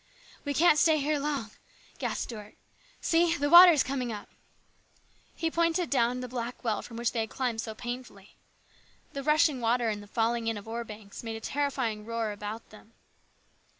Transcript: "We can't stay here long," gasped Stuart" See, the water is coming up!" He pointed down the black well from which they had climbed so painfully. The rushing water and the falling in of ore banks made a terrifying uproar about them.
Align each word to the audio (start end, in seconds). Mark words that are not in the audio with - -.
"We 0.45 0.55
can't 0.55 0.79
stay 0.79 0.97
here 0.97 1.19
long," 1.19 1.51
gasped 1.99 2.23
Stuart" 2.23 2.55
See, 3.01 3.37
the 3.37 3.51
water 3.51 3.71
is 3.71 3.83
coming 3.83 4.11
up!" 4.11 4.29
He 5.35 5.51
pointed 5.51 5.91
down 5.91 6.21
the 6.21 6.27
black 6.27 6.63
well 6.63 6.81
from 6.81 6.97
which 6.97 7.11
they 7.11 7.19
had 7.19 7.29
climbed 7.29 7.61
so 7.61 7.75
painfully. 7.75 8.35
The 9.13 9.21
rushing 9.21 9.61
water 9.61 9.89
and 9.89 10.01
the 10.01 10.07
falling 10.07 10.47
in 10.47 10.57
of 10.57 10.67
ore 10.67 10.83
banks 10.85 11.21
made 11.21 11.35
a 11.35 11.39
terrifying 11.39 12.01
uproar 12.01 12.31
about 12.31 12.71
them. 12.71 12.93